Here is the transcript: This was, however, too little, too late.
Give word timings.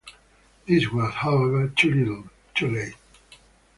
This 0.67 0.89
was, 0.89 1.13
however, 1.13 1.67
too 1.67 1.93
little, 1.93 2.23
too 2.55 2.69
late. 2.71 2.95